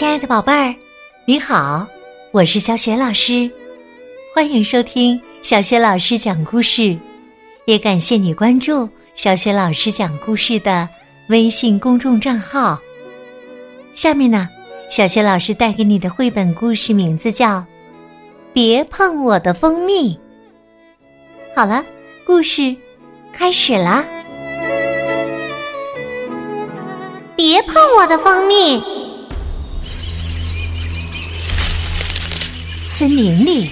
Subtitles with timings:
[0.00, 0.74] 亲爱的宝贝儿，
[1.26, 1.86] 你好，
[2.32, 3.50] 我是小雪老师，
[4.34, 6.96] 欢迎收听小雪老师讲故事，
[7.66, 10.88] 也感谢你关注小雪老师讲故事的
[11.28, 12.80] 微信公众账号。
[13.94, 14.48] 下面呢，
[14.88, 17.58] 小雪老师带给你的绘本故事名字叫
[18.54, 20.14] 《别碰我的蜂蜜》。
[21.54, 21.84] 好了，
[22.24, 22.74] 故事
[23.34, 24.02] 开始啦！
[27.36, 28.82] 别碰我的蜂蜜！
[33.00, 33.70] 森林里，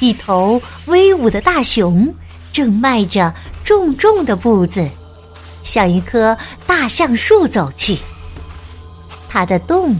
[0.00, 2.12] 一头威武的大熊
[2.50, 4.90] 正迈着重重的步子，
[5.62, 7.96] 向一棵大橡树走去。
[9.28, 9.94] 它的洞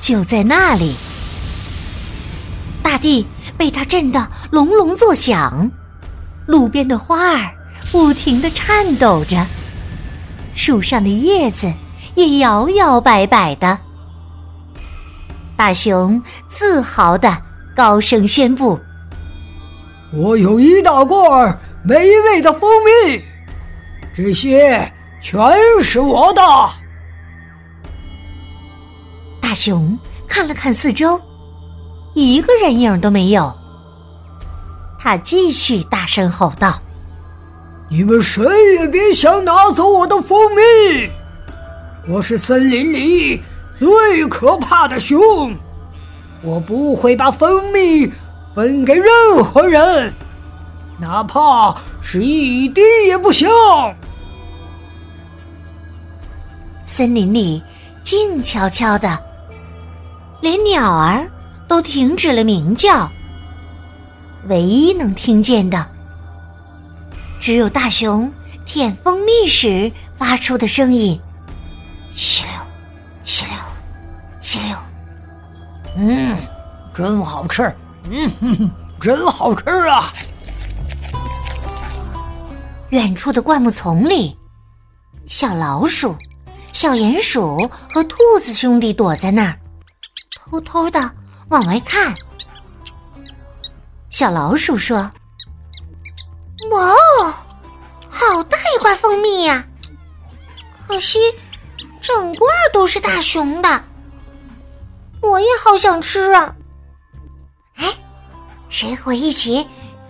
[0.00, 0.94] 就在那里，
[2.80, 3.26] 大地
[3.58, 5.68] 被它震得隆隆作响，
[6.46, 7.52] 路边的花儿
[7.90, 9.44] 不停的颤抖着，
[10.54, 11.66] 树上的叶子
[12.14, 13.76] 也摇摇摆摆的。
[15.56, 17.49] 大熊自豪的。
[17.80, 18.78] 高声宣布
[20.12, 23.22] ：“我有一大罐美味的蜂蜜，
[24.12, 24.86] 这些
[25.22, 25.40] 全
[25.80, 26.42] 是我的。”
[29.40, 31.18] 大熊看了看四周，
[32.14, 33.50] 一个人影都没有。
[34.98, 36.78] 他继续大声吼道
[37.88, 38.44] ：“你们谁
[38.74, 41.10] 也别想拿走我的蜂蜜！
[42.12, 43.42] 我是森林里
[43.78, 45.18] 最可怕的熊！”
[46.42, 48.10] 我不会把蜂蜜
[48.54, 50.12] 分给任何人，
[50.98, 53.48] 哪怕是一滴也不行。
[56.84, 57.62] 森林里
[58.02, 59.18] 静悄悄的，
[60.40, 61.30] 连鸟儿
[61.68, 63.10] 都停止了鸣叫。
[64.48, 65.86] 唯一能听见的，
[67.38, 68.32] 只有大熊
[68.64, 71.20] 舔蜂蜜时发出的声音：
[75.96, 76.36] 嗯，
[76.94, 77.62] 真好吃，
[78.08, 78.70] 嗯，哼哼，
[79.00, 80.12] 真好吃啊！
[82.90, 84.36] 远处的灌木丛里，
[85.26, 86.16] 小老鼠、
[86.72, 87.56] 小鼹鼠
[87.92, 89.58] 和兔子兄弟躲在那儿，
[90.34, 91.10] 偷偷的
[91.48, 92.14] 往外看。
[94.10, 94.98] 小老鼠说
[96.70, 97.34] ：“哇哦，
[98.08, 99.64] 好大一罐蜂蜜呀！
[100.86, 101.18] 可惜，
[102.00, 103.82] 整罐都是大熊的。”
[105.20, 106.54] 我也好想吃啊！
[107.76, 107.92] 哎，
[108.68, 109.66] 谁和我一起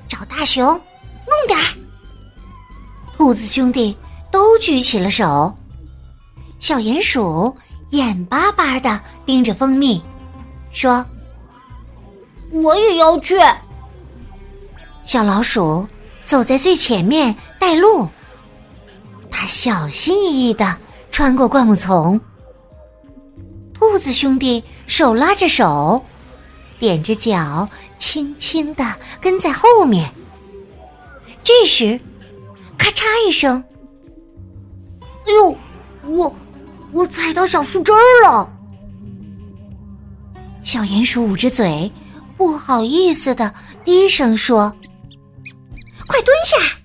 [0.09, 1.65] 找大熊弄点儿？
[3.17, 3.97] 兔子兄弟
[4.31, 5.55] 都举起了手。
[6.59, 7.55] 小鼹鼠
[7.91, 10.01] 眼巴巴的盯着蜂蜜，
[10.73, 11.05] 说
[12.53, 13.35] ：“我也要去。”
[15.05, 15.87] 小老鼠
[16.25, 18.09] 走在最前面带路，
[19.31, 20.77] 它小心翼翼的
[21.11, 22.21] 穿过灌木丛。
[23.91, 26.01] 兔子兄弟手拉着手，
[26.79, 27.69] 踮着脚，
[27.99, 30.09] 轻轻的跟在后面。
[31.43, 32.01] 这时，
[32.79, 33.65] 咔嚓一声，
[35.27, 35.57] 哎呦，
[36.09, 36.33] 我
[36.93, 37.91] 我踩到小树枝
[38.23, 38.49] 了！
[40.63, 41.91] 小鼹鼠捂着嘴，
[42.37, 43.53] 不好意思的
[43.85, 44.73] 低声说
[46.07, 46.77] ：“快蹲下！”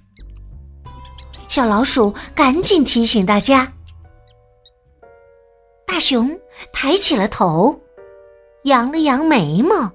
[1.49, 3.71] 小老鼠赶紧提醒大家。
[5.85, 6.35] 大熊
[6.71, 7.79] 抬起了头，
[8.63, 9.91] 扬了扬眉毛，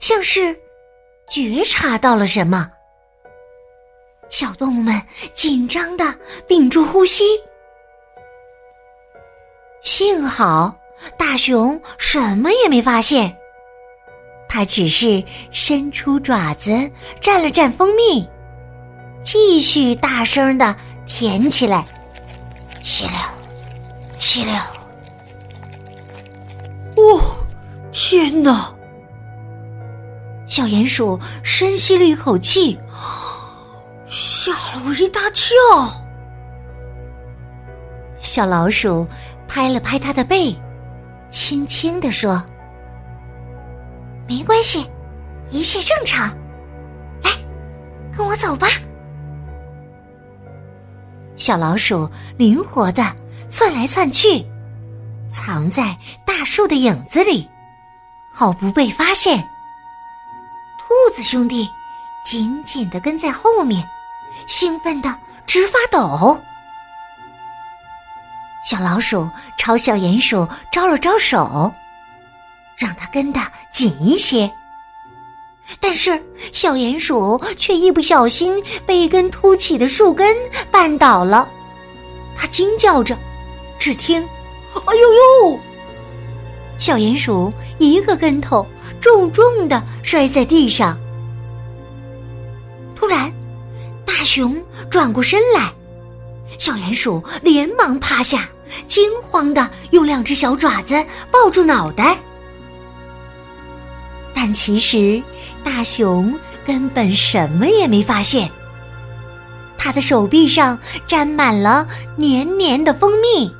[0.00, 0.58] 像是
[1.28, 2.70] 觉察到了什么。
[4.30, 5.00] 小动物们
[5.34, 6.04] 紧张的
[6.48, 7.24] 屏住呼吸。
[9.82, 10.74] 幸好
[11.18, 13.36] 大熊什么也没发现，
[14.48, 16.70] 它只是伸出爪子
[17.20, 18.26] 蘸了蘸蜂蜜，
[19.22, 20.74] 继续大声的
[21.06, 21.84] 舔起来，
[22.82, 23.12] 吸溜，
[24.18, 24.54] 吸溜。
[27.02, 27.20] 哦，
[27.90, 28.72] 天哪！
[30.46, 32.78] 小鼹鼠深吸了一口气，
[34.06, 35.48] 吓了我一大跳。
[38.20, 39.06] 小老鼠
[39.48, 40.54] 拍了拍它的背，
[41.28, 42.44] 轻轻地说
[44.28, 44.86] ：“没关系，
[45.50, 46.28] 一切正常。
[47.24, 47.30] 来，
[48.16, 48.68] 跟我走吧。”
[51.36, 53.04] 小老鼠灵活的
[53.48, 54.44] 窜来窜去。
[55.32, 57.48] 藏在大树的影子里，
[58.30, 59.38] 好不被发现。
[60.78, 61.68] 兔子兄弟
[62.24, 63.82] 紧紧的跟在后面，
[64.46, 66.40] 兴奋的直发抖。
[68.64, 71.72] 小老鼠朝小鼹鼠招了招手，
[72.76, 73.40] 让它跟的
[73.72, 74.50] 紧一些。
[75.80, 80.36] 但是小鼹鼠却一不小心被一根凸起的树根
[80.70, 81.48] 绊倒了，
[82.36, 83.16] 它惊叫着，
[83.78, 84.26] 只听。
[84.74, 85.58] 哎呦呦！
[86.78, 88.66] 小鼹鼠一个跟头，
[89.00, 90.98] 重重的摔在地上。
[92.96, 93.32] 突然，
[94.04, 94.60] 大熊
[94.90, 95.72] 转过身来，
[96.58, 98.48] 小鼹鼠连忙趴下，
[98.86, 100.94] 惊慌的用两只小爪子
[101.30, 102.18] 抱住脑袋。
[104.34, 105.22] 但其实，
[105.62, 106.36] 大熊
[106.66, 108.50] 根本什么也没发现。
[109.78, 111.86] 他的手臂上沾满了
[112.16, 113.52] 黏黏的蜂蜜，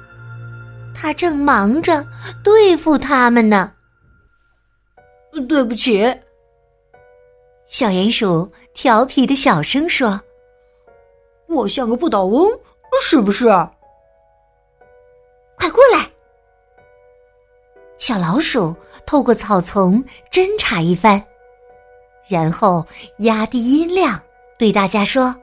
[0.95, 2.05] 他正忙着
[2.43, 3.73] 对付他们呢。
[5.49, 6.03] 对不起，
[7.69, 10.21] 小鼹鼠调皮的小声说
[11.49, 12.51] ：“我像个不倒翁，
[13.03, 13.47] 是不是？”
[15.57, 16.09] 快过来！
[17.99, 18.75] 小老鼠
[19.07, 21.23] 透过草丛侦查一番，
[22.29, 22.87] 然后
[23.19, 24.21] 压低音量
[24.59, 25.35] 对大家说：“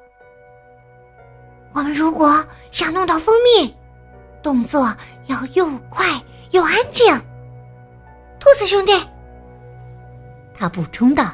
[1.73, 3.73] 我们如果想弄到蜂蜜，
[4.43, 4.95] 动作
[5.53, 6.05] 又快
[6.51, 7.07] 又安静。”
[8.39, 8.93] 兔子兄弟，
[10.57, 11.33] 他补充道：“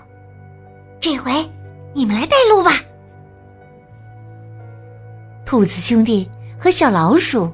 [1.00, 1.32] 这回
[1.94, 2.72] 你们来带路吧。”
[5.46, 7.54] 兔子兄弟和小老鼠。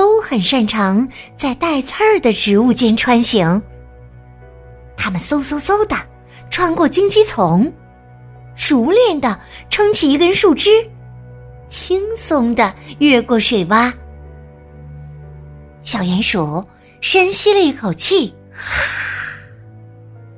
[0.00, 1.06] 都很擅长
[1.36, 3.60] 在带刺儿的植物间穿行。
[4.96, 5.96] 他们嗖嗖嗖的
[6.48, 7.70] 穿过荆棘丛，
[8.54, 9.38] 熟练的
[9.68, 10.70] 撑起一根树枝，
[11.68, 13.92] 轻松的越过水洼。
[15.90, 16.64] 小鼹鼠
[17.00, 18.32] 深吸了一口气，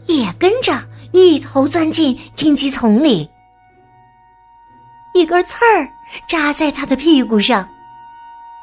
[0.06, 0.72] 也跟着
[1.12, 3.30] 一头钻进荆棘丛里。
[5.12, 5.86] 一根刺儿
[6.26, 7.68] 扎在他的屁股上。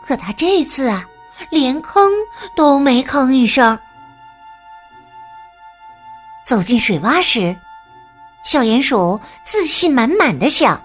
[0.03, 1.07] 可他这次啊，
[1.51, 2.09] 连吭
[2.55, 3.77] 都没吭一声。
[6.43, 7.55] 走进水洼时，
[8.43, 10.83] 小鼹鼠自信满满的想：“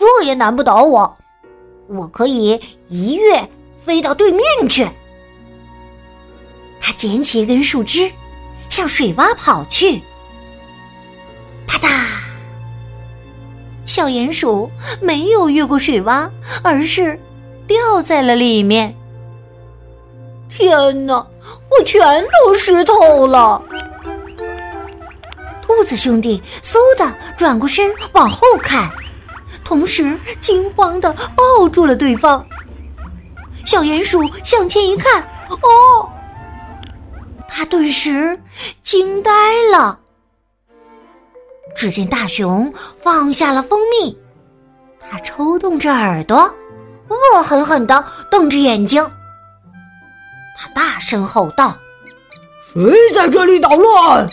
[0.00, 1.18] 这也难不倒我，
[1.88, 2.58] 我可以
[2.88, 3.46] 一跃
[3.86, 4.86] 飞到对面去。”
[6.82, 8.10] 他捡起一根树枝，
[8.68, 10.02] 向水洼跑去。
[11.66, 11.88] 啪嗒！
[13.86, 16.28] 小鼹鼠没有越过水洼，
[16.62, 17.18] 而是。
[17.66, 18.94] 掉在了里面！
[20.48, 21.14] 天哪，
[21.68, 23.60] 我全都湿透了！
[25.60, 28.88] 兔子兄弟嗖的转过身往后看，
[29.64, 32.46] 同时惊慌的抱住了对方。
[33.66, 36.08] 小鼹鼠向前一看，哦，
[37.48, 38.40] 他顿时
[38.82, 39.30] 惊呆
[39.70, 39.98] 了。
[41.76, 42.72] 只见大熊
[43.02, 44.16] 放下了蜂蜜，
[45.10, 46.50] 他抽动着耳朵。
[47.08, 49.08] 恶狠狠的瞪着眼睛，
[50.56, 51.72] 他大声吼道
[52.72, 54.26] ：“谁在这里捣乱？”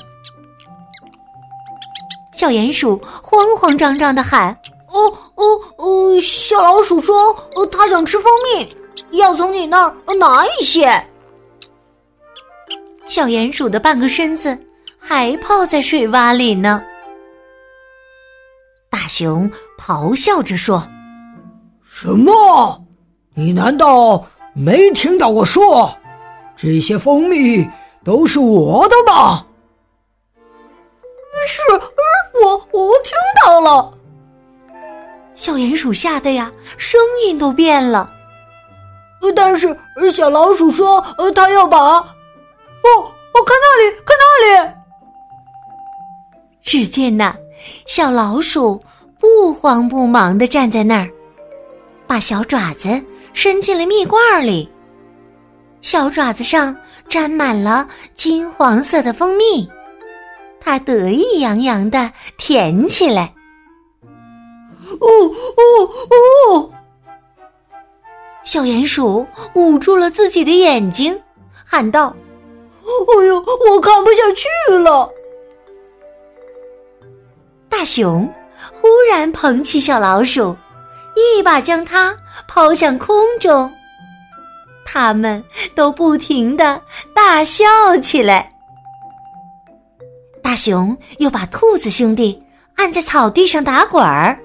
[2.34, 4.58] 小鼹鼠慌慌张张的喊
[4.90, 5.46] ：“哦哦
[5.78, 6.20] 哦！
[6.20, 7.14] 小老鼠说，
[7.72, 8.76] 他想吃蜂蜜，
[9.14, 11.08] 要从你那儿拿一些。”
[13.08, 14.58] 小鼹鼠的半个身子
[14.98, 16.84] 还泡在水洼里呢。
[18.90, 20.88] 大熊咆哮着说。
[21.84, 22.84] 什么？
[23.36, 25.98] 你难道没听到我说，
[26.56, 27.68] 这些蜂蜜
[28.04, 29.46] 都是我的吗？
[31.48, 31.62] 是，
[32.42, 33.12] 我我听
[33.44, 33.92] 到了。
[35.36, 38.13] 小鼹鼠吓得呀，声音都变了。
[39.32, 39.76] 但是
[40.12, 41.78] 小老鼠说，呃，它要把……
[41.78, 42.06] 哦，
[43.34, 44.74] 我看那里，看那里。
[46.62, 47.36] 只见那
[47.86, 48.82] 小老鼠
[49.20, 51.10] 不慌不忙的站在那儿。
[52.06, 53.02] 把小爪子
[53.34, 54.70] 伸进了蜜罐里，
[55.82, 56.76] 小爪子上
[57.08, 59.68] 沾满了金黄色的蜂蜜，
[60.60, 63.34] 它得意洋洋的舔起来。
[65.00, 65.64] 哦哦
[66.12, 66.18] 哦！
[68.54, 71.20] 小鼹鼠捂住了自己的眼睛，
[71.66, 72.16] 喊道
[72.86, 75.10] ：“哎呦，我看不下去了！”
[77.68, 78.32] 大熊
[78.72, 80.56] 忽然捧起小老鼠。
[81.16, 82.16] 一把将它
[82.48, 83.74] 抛向空中，
[84.86, 85.44] 他们
[85.74, 86.80] 都不停的
[87.12, 87.66] 大笑
[88.04, 88.54] 起来。
[90.44, 92.40] 大熊又把兔子兄弟
[92.76, 94.40] 按在草地上打滚儿，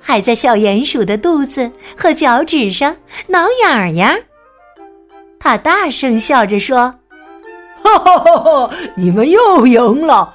[0.00, 4.16] 还在小鼹鼠的肚子和脚趾上挠痒痒。
[5.38, 6.94] 他大声笑着说
[7.82, 8.70] ：“哈哈哈哈！
[8.96, 10.34] 你们又赢了。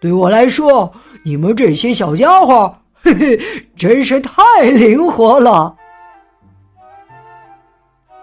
[0.00, 0.92] 对我来说，
[1.24, 2.74] 你们这些小家伙。”
[3.06, 3.38] 嘿嘿，
[3.76, 5.76] 真是太灵活了！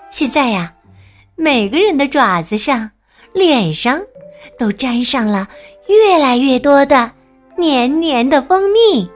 [0.10, 0.74] 现在呀，
[1.36, 2.90] 每个人的爪子上、
[3.32, 4.02] 脸上
[4.58, 5.48] 都沾上了
[5.88, 7.12] 越来越多的
[7.56, 9.08] 黏黏的蜂蜜。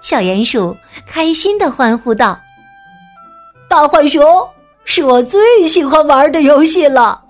[0.00, 0.76] 小鼹鼠
[1.06, 2.38] 开心的欢呼道
[3.68, 4.24] ：“大浣熊
[4.84, 7.22] 是我最喜欢玩的游戏了，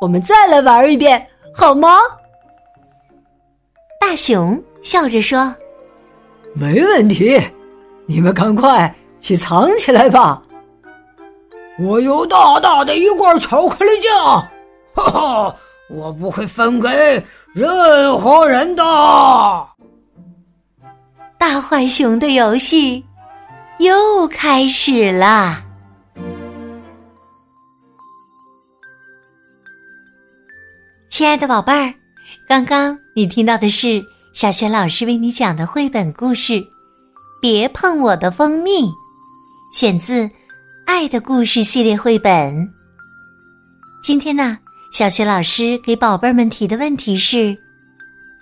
[0.00, 1.98] 我们再来玩一遍，好吗？
[4.00, 5.54] 大熊笑着说
[6.54, 7.40] ：“没问题，
[8.06, 10.42] 你们赶快去藏起来吧。
[11.80, 14.48] 我有大大的一罐巧克力酱，
[14.94, 15.56] 哈哈，
[15.88, 16.88] 我不会分给
[17.54, 18.84] 任何人的。”
[21.38, 23.04] 大坏熊的游戏
[23.78, 25.62] 又开始了。
[31.08, 31.94] 亲爱的宝贝儿，
[32.48, 34.02] 刚刚你听到的是
[34.34, 36.54] 小雪老师为你讲的绘本故事
[37.40, 38.82] 《别碰我的蜂蜜》，
[39.72, 40.24] 选自
[40.86, 42.68] 《爱的故事》系列绘本。
[44.02, 44.58] 今天呢，
[44.92, 47.56] 小雪老师给宝贝们提的问题是：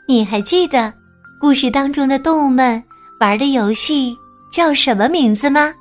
[0.09, 0.91] 你还记得？
[1.39, 2.83] 故事当中的动物们
[3.19, 4.15] 玩的游戏
[4.53, 5.73] 叫什么名字吗？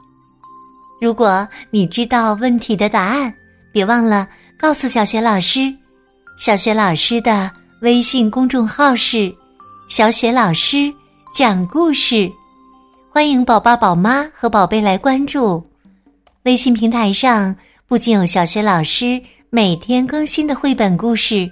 [1.02, 3.34] 如果你知道问题的答案，
[3.74, 4.28] 别忘了
[4.58, 5.74] 告诉小雪老师。
[6.40, 7.52] 小雪老师的
[7.82, 9.34] 微信公众号是
[9.90, 10.92] “小雪老师
[11.36, 12.32] 讲故事”，
[13.12, 15.62] 欢迎宝宝、宝妈和宝贝来关注。
[16.44, 17.54] 微信平台上
[17.86, 21.50] 不仅有小雪老师每天更新的绘本故事，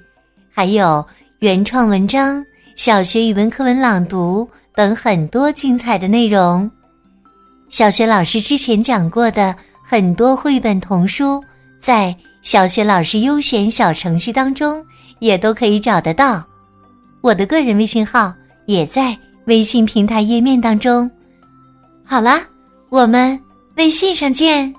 [0.50, 1.06] 还有
[1.40, 2.42] 原创文章。
[2.76, 6.70] 小学语文课文朗读等很多精彩的内容，
[7.70, 11.44] 小学老师之前讲过的很多绘本童书，
[11.80, 14.84] 在小学老师优选小程序当中
[15.20, 16.44] 也都可以找得到。
[17.22, 18.34] 我的个人微信号
[18.66, 21.10] 也在微信平台页面当中。
[22.04, 22.42] 好啦，
[22.90, 23.40] 我们
[23.78, 24.74] 微信上见。